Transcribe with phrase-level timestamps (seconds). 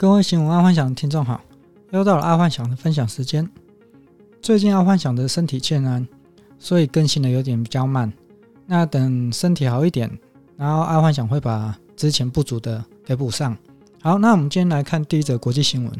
[0.00, 1.38] 各位新闻爱幻想的听众好，
[1.90, 3.46] 又到了爱幻想的分享时间。
[4.40, 6.08] 最近爱幻想的身体欠安，
[6.58, 8.10] 所以更新的有点比较慢。
[8.64, 10.10] 那等身体好一点，
[10.56, 13.54] 然后爱幻想会把之前不足的给补上。
[14.00, 15.92] 好，那我们今天来看第一则国际新闻：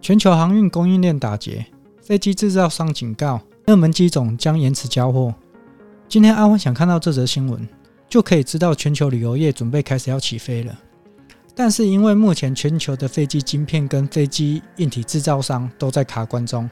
[0.00, 1.66] 全球航运供应链打劫，
[2.00, 5.34] 飞机制造商警告，热门机种将延迟交货。
[6.08, 7.68] 今天爱幻想看到这则新闻，
[8.08, 10.74] 就可以知道全球旅游业准备开始要起飞了。
[11.54, 16.68] 但是因为目前全球的飞机晶片跟飞机硬体制造商都在卡关中，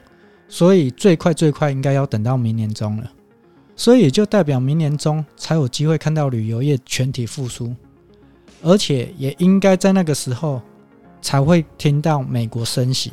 [0.49, 3.11] 所以最快最快应该要等到明年中了。
[3.77, 7.75] 所以也就代表明年中才有机会看到旅游业全体复苏，
[8.63, 10.61] 而且也应该在那个时候
[11.21, 13.13] 才会听到美国升息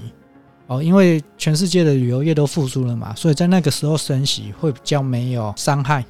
[0.67, 6.03] 哦，因为全世界的旅游业都复苏了嘛，所以在那个时候升息会比较没有伤害。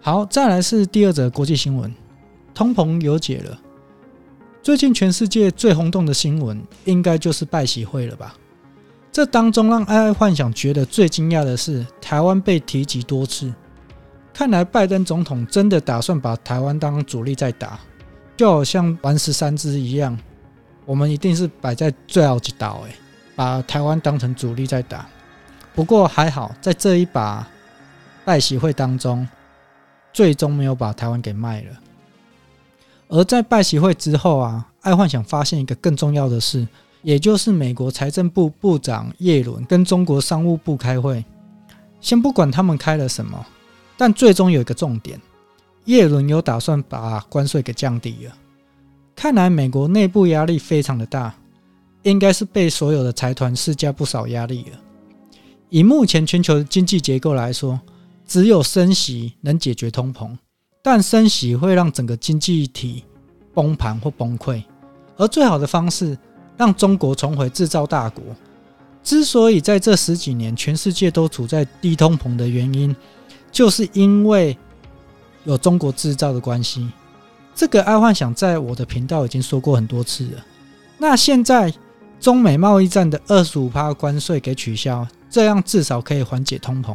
[0.00, 1.92] 好，再来是第二则国际新闻，
[2.54, 3.58] 通膨有解了。
[4.64, 8.34] 最近全世界最轰动的新闻，应该就是拜习会了吧？
[9.12, 13.52] 这当中让爱幻想觉得最惊讶的是，台湾被提及多次。
[14.32, 17.78] 看来拜登总统真的打算把台湾当主力在打，
[18.38, 20.18] 就好像玩十三支一样，
[20.86, 22.96] 我们一定是摆在最后一岛，哎，
[23.36, 25.06] 把台湾当成主力在打。
[25.74, 27.46] 不过还好，在这一把
[28.24, 29.28] 拜习会当中，
[30.10, 31.66] 最终没有把台湾给卖了。
[33.14, 36.66] 而在拜习会之后啊，爱幻想发现一个更重要的事，
[37.00, 41.24] 也就是美国财政部部长叶伦跟中国商务部开会。
[42.00, 43.46] 先不管他们开了什么，
[43.96, 45.20] 但最终有一个重点，
[45.84, 48.36] 叶伦有打算把关税给降低了。
[49.14, 51.32] 看来美国内部压力非常的大，
[52.02, 54.78] 应该是被所有的财团施加不少压力了。
[55.68, 57.80] 以目前全球的经济结构来说，
[58.26, 60.36] 只有升息能解决通膨。
[60.86, 63.02] 但升息会让整个经济体
[63.54, 64.62] 崩盘或崩溃，
[65.16, 66.16] 而最好的方式
[66.58, 68.22] 让中国重回制造大国。
[69.02, 72.94] 之所以在这十几年全世界都处在低通膨的原因，
[73.50, 74.54] 就是因为
[75.44, 76.86] 有中国制造的关系。
[77.54, 80.44] 这个爱幻想在我的频道已经说过很多次了。
[80.98, 81.72] 那现在
[82.20, 86.94] 中美贸易战的二十五趴关税给取消，这样至少可以缓解通膨。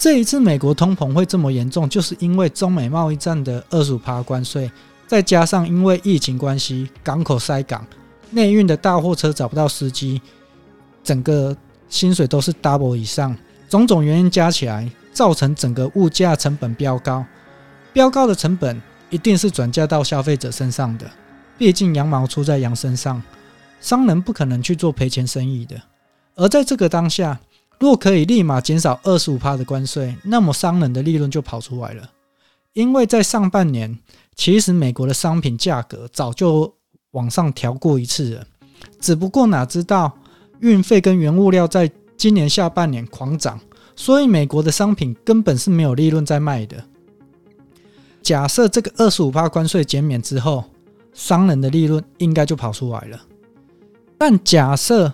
[0.00, 4.72] 这一次美国通膨会这么严重，就是因为中美贸易战的二十五趴关税，
[5.06, 7.86] 再加上因为疫情关系，港口塞港，
[8.30, 10.22] 内运的大货车找不到司机，
[11.04, 11.54] 整个
[11.90, 13.36] 薪水都是 double 以上，
[13.68, 17.22] 种种原因加起来，造成整个物价成本飙高。
[17.92, 18.80] 飙高的成本
[19.10, 21.10] 一定是转嫁到消费者身上的，
[21.58, 23.22] 毕竟羊毛出在羊身上，
[23.82, 25.78] 商人不可能去做赔钱生意的。
[26.36, 27.38] 而在这个当下，
[27.80, 32.10] 若可以立马减少二十五趴的关税，那么商人的利润就跑出来了。
[32.74, 33.98] 因为在上半年，
[34.36, 36.72] 其实美国的商品价格早就
[37.12, 38.46] 往上调过一次了，
[39.00, 40.12] 只不过哪知道
[40.60, 43.58] 运费跟原物料在今年下半年狂涨，
[43.96, 46.84] 所以美国的商品根本是没有利润在卖的。
[48.22, 50.62] 假设这个二十五趴关税减免之后，
[51.14, 53.18] 商人的利润应该就跑出来了。
[54.18, 55.12] 但假设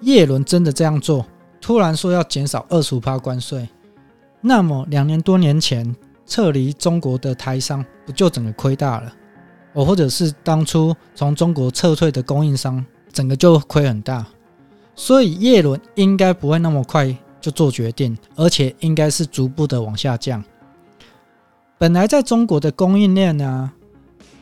[0.00, 1.24] 叶伦真的这样做，
[1.60, 3.68] 突然说要减少二十五趴关税，
[4.40, 5.94] 那么两年多年前
[6.26, 9.12] 撤离中国的台商不就整个亏大了？
[9.74, 14.26] 哦，或者是当初从中国撤退的供应商，整个就亏很大。
[14.96, 20.42] 所以叶伦应该不会那么快就做决定，而且应该是逐步的往下降。
[21.78, 23.70] 本来在中国的供应链呢，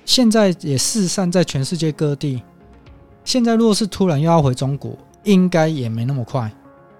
[0.05, 2.43] 现在也四散在全世界各地。
[3.25, 4.97] 现在若是突然又要回中国，
[5.29, 6.51] 应该也没那么快，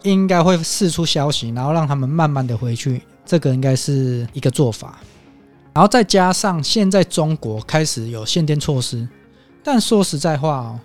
[0.03, 4.99] 应该会释出消息，然后让他们慢慢的回去，这个应该是一个做法。
[5.73, 9.09] 然后再加上现在中国开始有限电措施，
[9.65, 10.81] 但说实在话哦，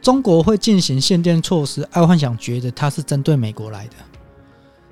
[0.00, 3.96] 中国会进行限电措施，爱幻想觉得它是针对美国来的，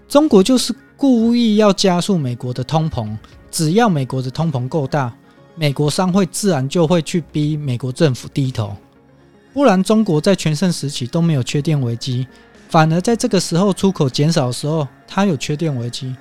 [0.07, 3.17] 中国就是故意要加速美国的通膨，
[3.51, 5.11] 只要美国的通膨够大，
[5.55, 8.77] 美国商会自然就会去逼美国政府低头。
[9.53, 12.27] 不然，中国在全盛时期都没有缺电危机，
[12.69, 16.15] 反而在这个时候出口减少的时候，它有缺电危机，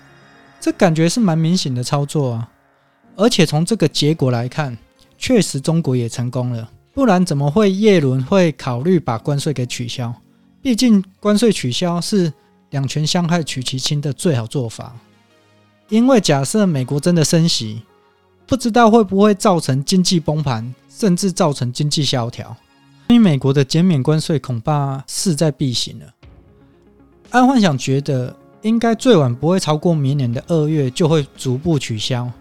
[0.60, 2.50] 这感觉是蛮明显的操作啊！
[3.16, 4.78] 而且从这个结果来看，
[5.18, 10.14] 确实中国也成功了，不然怎么会叶伦会考虑把关税给取消？
[10.62, 12.32] 毕竟关税取消是
[12.72, 14.94] 两权相害取其轻的最好做法。
[15.88, 17.82] 因为假设美国真的升息，
[18.46, 22.56] 不知道会不会造成经济崩盘，甚至造成经济萧条。
[23.12, 26.06] 所以美国的减免关税恐怕势在必行了。
[27.32, 32.32] 爱幻想觉得，应该最晚不会超过明年的二月就会逐步取消。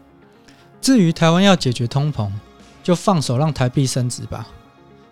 [0.80, 2.30] 至于台湾要解决通膨，
[2.84, 4.46] 就放手让台币升值吧。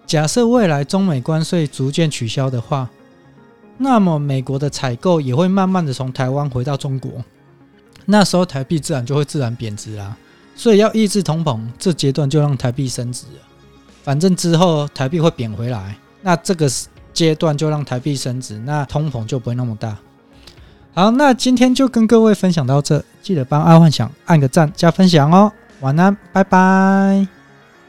[0.06, 2.88] 假设未来中美关税逐渐取消的话，
[3.78, 7.10] 那么美国的采购也会慢慢的从台湾回到中国，
[8.06, 10.16] 那时候台币自然就会自然贬值啦。
[10.54, 13.47] 所以要抑制通膨，这阶段就让台币升值了。
[14.08, 16.66] 反正之后台币会贬回来，那这个
[17.12, 19.98] 阶段就让台币升值，那通膨就不会那么大。
[20.94, 25.52] 好，那今天就跟各位分享到这，记得帮阿幻想按个赞加分享哦。
[25.80, 27.37] 晚安，拜拜。